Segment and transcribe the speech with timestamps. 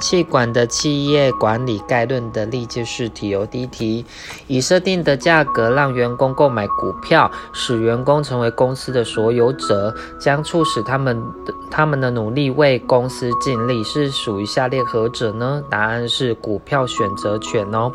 [0.00, 3.46] 气管的企业管理概论的历届试题有。
[3.46, 4.04] 第一题，
[4.46, 15.62] 以设定的价格让员工购买股票，使员工成为公司的所有者，将促使他们的他们的努力为公司尽力，是属于下列何者呢？
[15.68, 17.92] 答案是股票选择权哦。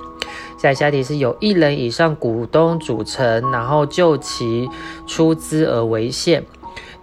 [0.58, 4.68] 下下题是有一人以上股东组成，然后就其
[5.06, 6.44] 出资而为限。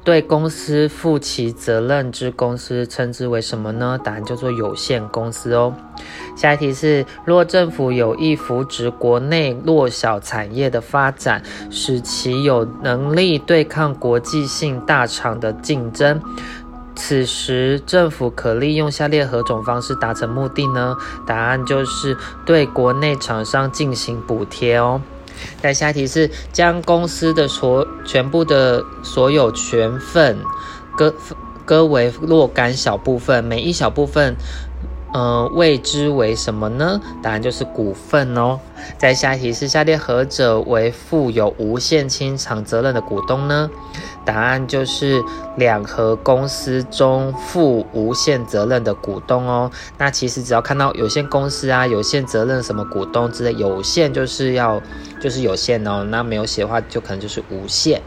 [0.04, 3.98] 对公司负起责任之公司称之为什么呢？
[4.02, 5.72] 答案叫做有限公司哦。
[6.36, 11.40] 下一题是：若政府有意扶植国内弱小产业的发展，
[11.70, 16.20] 使其有能力对抗国际性大厂的竞争，
[16.96, 20.96] 此时政府可利用下列何种方式达成目的呢？
[21.24, 25.00] 答案就是对国内厂商进行补贴哦。
[25.60, 30.38] 在下一题是将公司的所全部的所有权份
[30.96, 31.14] 割
[31.64, 34.36] 割为若干小部分，每一小部分。
[35.14, 36.98] 呃，未知为什么呢？
[37.22, 38.58] 答案就是股份哦。
[38.96, 43.68] 再下一题是下列何者为负有无限清偿责任的股东呢？
[44.24, 45.22] 答案就是
[45.56, 49.70] 两合公司中负无限责任的股东哦。
[49.98, 54.80] 那其实只要看到有限公司啊、有限责任什么股东之类，有限就是要
[55.20, 56.04] 就是有限哦。
[56.04, 58.00] 那没有写的话，就可能就是无限。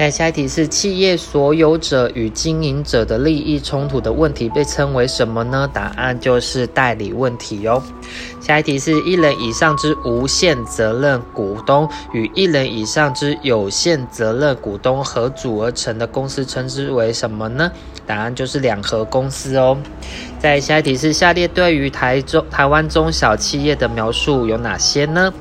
[0.00, 5.68] 那下一题是企业所有者与经营者的利益冲突的问题被称为什么呢？
[5.72, 7.82] 答案就是代理问题哟。
[8.48, 17.70] 下一题是一人以上之无限责任股东与一人以上之有限责任股东合组而成的公司称之为什么呢？
[18.06, 19.76] 答案就是两合公司哦。
[20.38, 25.32] 在下一题是下列对于台中台湾中小企业的描述有哪些呢？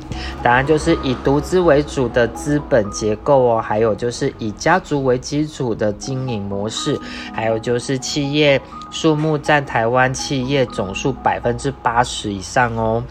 [0.42, 7.00] 答案就是以独资为主的资本结构哦，还有就是以家族为基础的经营模式，
[7.32, 13.04] 还有就是企业数目占台湾企业总数百分之八十以上哦。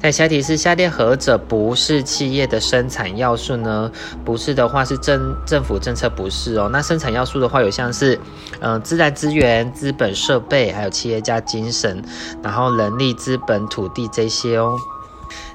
[0.00, 3.90] 在下题是下列何者不是企业的生产要素呢？
[4.24, 6.68] 不是的话是政政府政策不是哦。
[6.72, 8.18] 那生产要素的话有像是，
[8.60, 12.02] 嗯，自然资源、资本设备，还有企业家精神，
[12.42, 14.74] 然后人力资本、土地这些哦。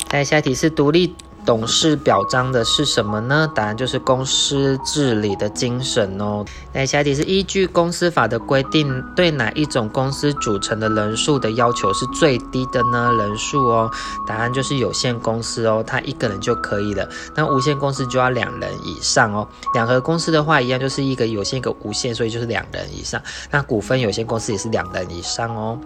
[0.09, 1.15] 在下题是独立。
[1.45, 3.49] 董事表彰的是什么呢？
[3.53, 6.43] 答案就是公司治理的精神哦。
[6.73, 13.11] 那下一题是依据公司法的规定，对哪一种公司组成的人数的要求是最低的呢？
[13.19, 13.89] 人数哦，
[14.27, 17.07] 答案就是有限公司哦，它一个人就可以了。
[17.35, 19.47] 那无限公司就要两人以上哦。
[19.73, 23.21] 两合公司的话，一样就是一个有限一个无限，所以就是两人以上。
[23.51, 25.79] 那股份有限公司也是两人以上哦。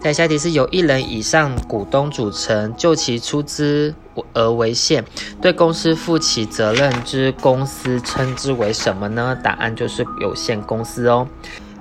[0.00, 3.94] 在下题是由一人以上股东组成，就其出资
[4.32, 5.04] 额为限，
[5.42, 9.36] 对公司负起责任之公司称之为什么呢？
[9.44, 11.28] 答案就是有限公司哦。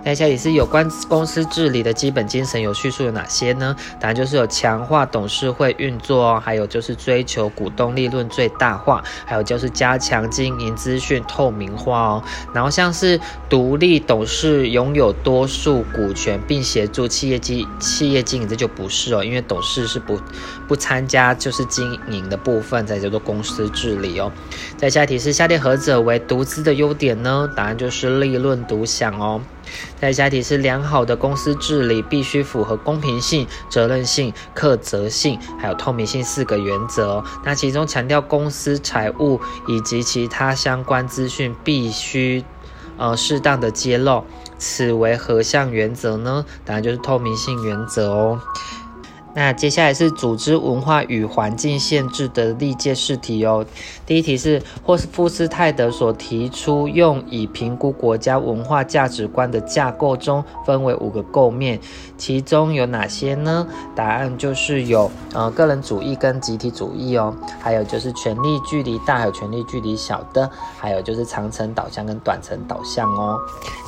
[0.03, 3.75] 那下也是有关公司治理的基本精神，有叙述有哪些呢？
[3.99, 12.23] 答案就是有强化董事会运作哦，还有就是追求股东利润最大化，还有就是加强经营资讯透明化哦。
[12.53, 20.19] 然后像是独立董事拥有多数股权，并协助企业经企业经营，这就不是哦，因为董事是不
[20.67, 24.31] 不参加就是经营的部分，才叫做公司治理哦。
[24.77, 27.49] 在下一题是下列何者为独资的优点呢？
[27.55, 29.41] 答案就是利润独享哦。
[29.99, 37.23] 再下题是良好的公司治理必须符合公平性、责任性、可责性，还有透明性四个原则。
[37.43, 42.45] 那其中强调公司财务以及其他相关资讯必须
[42.97, 44.23] 呃适当的揭露，
[44.57, 46.45] 此为何项原则呢？
[46.63, 48.39] 答案就是透明性原则哦。
[49.39, 53.66] 那接下来是组织文化与环境限制的历届试题哦。
[54.05, 61.79] 第一题是霍斯夫斯泰德所提出用以评估国家文化价值观的架构中分为五个构面，
[62.17, 63.66] 其中有哪些呢？
[63.95, 73.39] 答案就是有呃个人主义跟集体主义哦，还有就是权力距离大，还有权力距离小的，还有就是长程导向跟短程导向哦。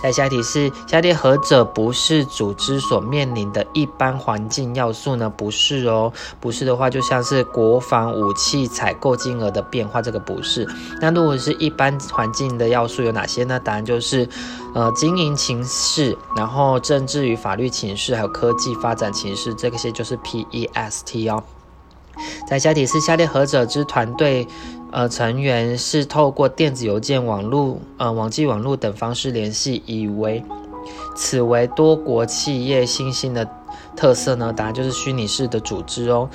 [0.01, 5.29] 再下一题是下列何者不是组织所面临的一般环境要素呢？
[5.41, 10.67] 不是哦，不是的话，就像是国防武器采购金额的变化，这个不是。
[11.01, 13.59] 那如果是一般环境的要素有哪些呢？
[13.59, 14.29] 答案就是，
[14.75, 21.41] 呃，经营情势，然后政治与法律情势，还有科技发展情势，这些就是 P E S T 哦。
[22.47, 24.47] 在下题是下列何者之团队，
[24.91, 30.43] 呃，成员是透过电子邮件、网络、呃，网际网络等方式联系，以为
[31.15, 33.49] 此为多国企业新兴的。
[33.95, 34.53] 特色呢？
[34.53, 36.29] 答案就是虚拟式的组织哦。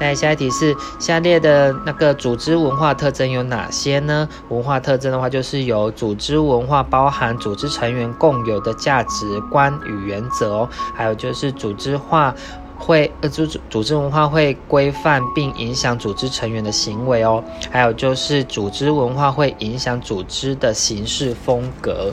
[0.00, 4.28] 那下一题是下列的那个组织文化特征有哪些呢？
[4.48, 12.34] 文化特征的话，就是有组织文化包含组织成员共有的价值观与原则哦，还有就是组织化
[12.76, 22.12] 会呃组组组织文化会规范并影响组织成员的行为哦，还有就是组织文化会影响组织的形式风格。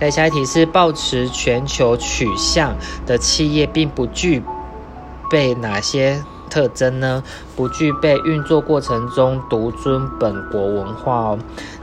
[0.00, 2.76] 那下一题是保持全球取向
[3.06, 4.42] 的企业并不具
[5.30, 6.22] 备哪些？
[6.52, 7.22] 特征呢，
[7.56, 11.38] 不具备运作过程中独尊本国文化哦。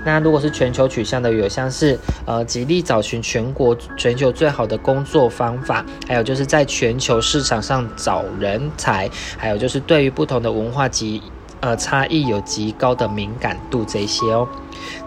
[0.06, 11.20] 那如果是全球取向的，有像是呃极力找寻全国全球最好的工作方法，还有就是在全球市场上找人才，还有就是对于不同的文化及
[11.62, 14.48] 呃差异有极高的敏感度这些哦。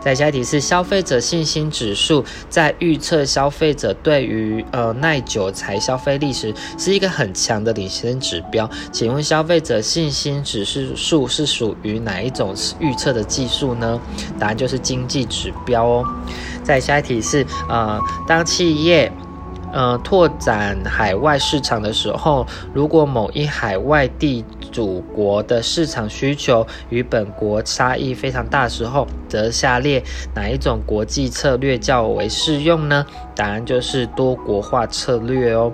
[0.01, 8.69] 再下一题是消费者信心指数，在预测消费者对于呃耐久材消费力时，是一个很强的领先指标。
[8.93, 13.99] 请问消费者信心指数是属于哪一种预测的技术呢？
[14.39, 16.05] 答案就是经济指标哦。
[16.63, 19.11] 再下一题是呃，当企业
[19.73, 30.03] 呃拓展海外市场的时候，如果某一海外地祖国的市场需求与本国差异非常大时候，则下列
[30.35, 33.07] 哪一种国际策略较为适用呢？
[33.37, 35.73] 答案就是多国化策略哦。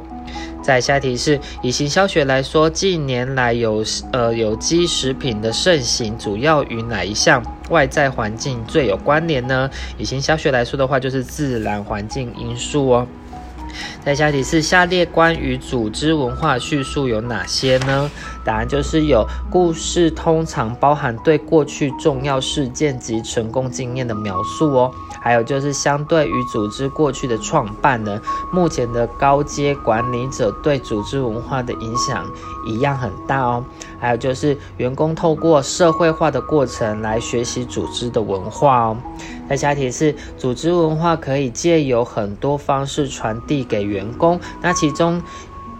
[0.60, 9.70] 在下题是以行销学来说，近年来有呃有机食品的盛行，主要与哪一项外在环境最有关联呢？
[9.96, 13.06] 以行销学来说的话，就是自然环境因素哦。
[14.04, 18.10] 在下题是下列关于组织文化叙述有哪些呢？
[18.44, 24.90] 答案就是有故事，通常包含对过去重要事件及成功经验的描述哦。
[25.20, 28.20] 还有就是相对于组织过去的创办人，
[28.52, 32.24] 目前的高阶管理者对组织文化的影响
[32.66, 33.64] 一样很大哦。
[33.98, 38.96] 还有就是员工透过社会化的过程来学习组织的文化哦。
[39.48, 45.22] 那下一题是组织文化可以借由很多方式传递给员工，那其中。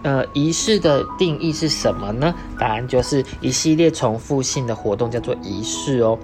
[0.01, 2.33] 呃，仪式的定义是什么呢？
[2.57, 6.17] 答案就是一系列重复性的活动，叫做仪式哦。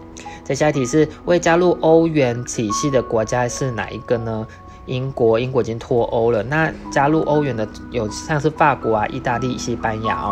[0.45, 4.47] 在下一题是未加入欧元体系的国家是哪一个呢？
[4.85, 6.41] 英国，英国已经脱欧了。
[6.41, 10.31] 那加入欧元的有像是法国啊、意大利、西班牙哦。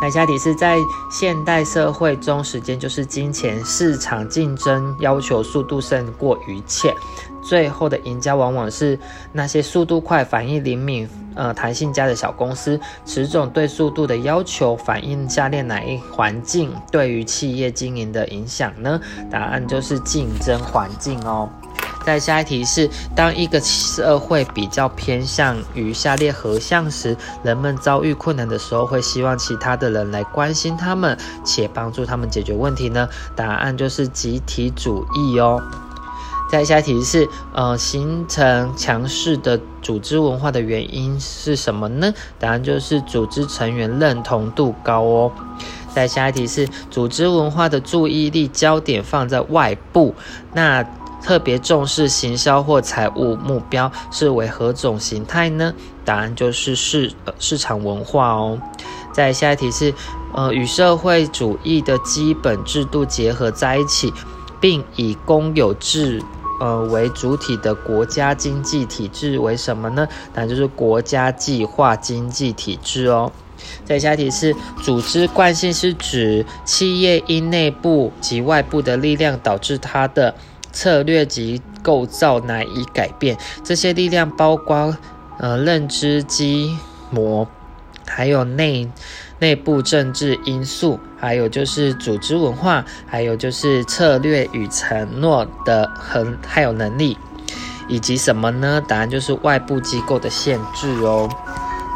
[0.00, 0.78] 那下题是在
[1.10, 6.94] 现代社会中，时间就是金钱，市场竞争要求速度胜过一切，
[7.42, 8.98] 最后的赢家往往是
[9.32, 11.08] 那些速度快、反应灵敏。
[11.36, 19.00] 呃，弹性佳的小公司，此种对速度的要求反映下列哪一环境对于企业经营的影响呢？
[19.32, 21.48] 答案就是竞争环境哦。
[22.04, 33.08] 在下一题是，当一个社会比较偏向于下列何项时，人们遭遇困难的时候会希望其他的人来关心他们且帮助他们解决问题呢？
[33.34, 35.62] 答案就是集体主义哦。
[36.50, 42.12] 在下一题是，呃，形成强势的组织文化的原因是什么呢？
[42.38, 45.32] 答案就是组织成员认同度高哦。
[45.92, 50.14] 在下一题是，组织文化的注意力焦点放在外部，
[50.52, 50.84] 那
[51.24, 55.72] 特别重视行销或财务目标是为何种形态呢？
[56.04, 58.60] 答案就是市市场文化哦。
[59.10, 59.94] 再下一题是，
[60.34, 64.12] 呃，与社会主义的基本制度结合在一起，
[64.60, 66.22] 并以公有制。
[66.60, 70.06] 呃，为主体的国家经济体制为什么呢？
[70.34, 73.32] 那就是国家计划经济体制哦。
[73.84, 80.32] 再下一题是，组织惯性是指企业因内部及外部的力量导致它的
[80.74, 83.38] 策略及构造难以改变。
[83.62, 84.94] 这些力量包括
[85.38, 86.76] 呃认知机
[87.10, 87.48] 模，
[88.06, 88.90] 还有内。
[89.40, 97.18] 内部政治因素，还有就是组织文化，还有就是策略与承诺的很还有能力，
[97.88, 98.80] 以及什么呢？
[98.88, 101.28] 答案就是外部机构的限制哦。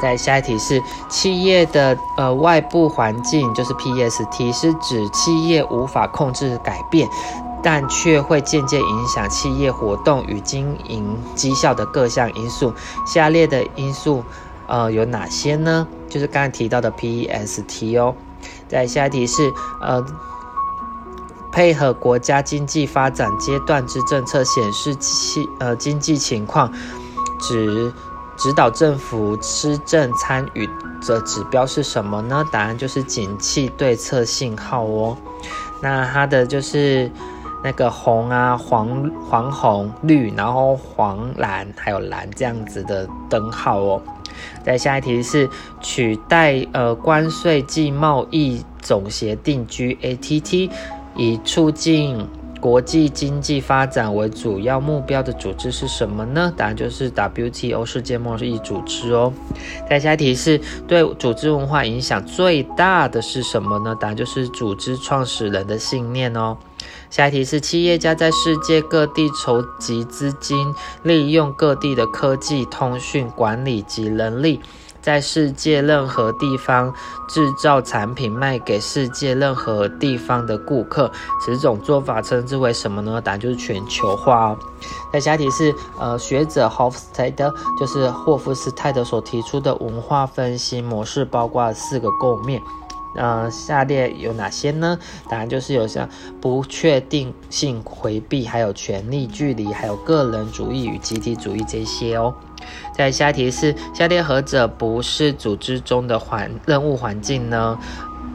[0.03, 7.09] 在下一题是企业的呃外部环境，就是 PST，是指企业无法控制改变，
[7.63, 12.73] 但却会间接影响企业活动与经营绩效的各项因素。
[13.07, 14.25] 下列的因素。
[14.71, 15.89] 呃，有哪些呢？
[16.11, 18.15] 就是刚才提到的 PEST 哦。
[18.69, 19.51] 在下一题是
[19.81, 20.05] 呃，
[21.51, 26.71] 配合国家经济发展阶段之政策显示其呃经济情况，
[27.41, 27.91] 指
[28.37, 30.69] 指导政府施政参与
[31.07, 32.45] 的指标是什么呢？
[32.53, 35.17] 答案就是景气对策信号哦。
[35.81, 37.11] 那它的就是
[37.63, 44.03] 那个红啊、黄、黄红、绿，然后黄蓝还有蓝这样子的灯号哦。
[44.63, 45.49] 再下一题是
[45.81, 50.71] 取代呃关税暨贸易总协定 GATT，
[51.17, 52.25] 以促进
[52.61, 56.53] 国际经济发展为主要目标的组织是什么呢？
[56.57, 59.33] 答案就是 WTO 世界贸易组织哦。
[59.89, 63.97] 再下一题是对组织文化影响最大的是什么呢？
[63.99, 66.57] 答案就是组织创始人的信念哦。
[67.11, 74.61] 下一题是企业家在世界各地筹集资金，利用各地的科技、通讯、管理及能力。
[75.01, 76.93] 在世界任何地方
[77.29, 81.11] 制造产品卖给世界任何地方的顾客，
[81.41, 83.19] 此种做法称之为什么呢？
[83.21, 84.59] 答案就是全球化哦。
[85.11, 87.51] 在下题是呃学者 h o f s t e d
[87.81, 92.61] 就是霍夫斯泰德所提出的文化分析模式，包括四个构面。
[93.15, 94.99] 呃，下列有哪些呢？
[95.29, 96.09] 答案就是有像
[96.41, 102.35] 不确定性回避，还有权力距离，还有个人主义与集体主义这些哦。
[102.95, 107.79] 在下一题是下列何者不是组织中的环任务环境呢？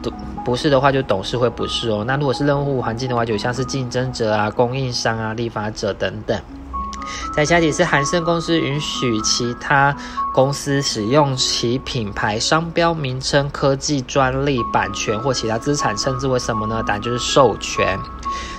[0.02, 0.12] 不
[0.44, 2.04] 不是的话，就董事会不是哦。
[2.06, 6.38] 那如果是任务环境的话，就像是竞争者啊、供应商啊、立法者等等。
[7.32, 9.94] 在下题是韩盛公司允许其他
[10.32, 16.82] 公司使用其品牌商标名称、科技专利、版权或其他资产，称之为什么呢？
[16.82, 17.98] 答案就是授权。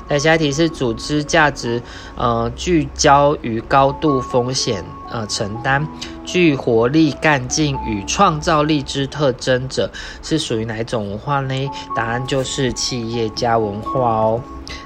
[0.08, 1.82] 在下一题是组织价值，
[2.16, 5.88] 呃，聚焦于高度风险，呃，承担
[6.24, 11.70] 具活力、干劲与创造力之特征者，是属于哪一种文化呢？
[11.96, 14.42] 答案就是企业家文化哦。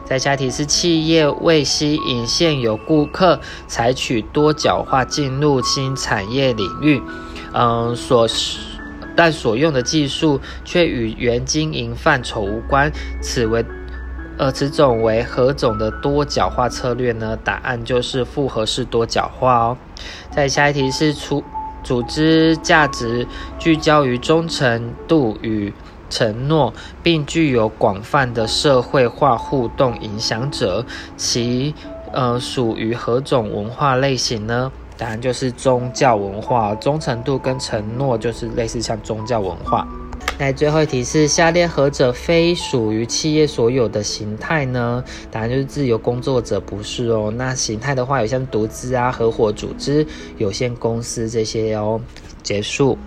[0.06, 7.02] 在下一题是企业为吸引现有顾客，采取多角化进入新产业领域，
[7.54, 8.28] 嗯，所
[9.16, 13.66] 但所用的技术却与原经营范畴无关，此为。
[14.38, 17.38] 呃，此种为何种的多角化策略呢？
[17.44, 19.78] 答案就是复合式多角化哦。
[20.32, 21.44] 再下一题是出
[21.84, 25.74] 组织价值聚焦于忠诚度与
[26.10, 26.74] 承诺，
[27.04, 30.86] 并具有广泛的社会化互动影响者，
[31.16, 31.74] 其
[32.12, 34.72] 呃属于何种文化类型呢？
[34.98, 36.75] 答案就是宗教文化。
[36.75, 39.88] 忠诚度跟承诺就是类似像宗教文化。
[40.38, 45.04] 那最后一题是下列何者非属于企业所有的形态呢？
[45.30, 47.32] 答案就是自由工作者不是哦。
[47.36, 50.06] 那形态的话，有像独资啊、合伙组织、
[50.38, 52.00] 有限公司这些哦。
[52.42, 52.98] 结束。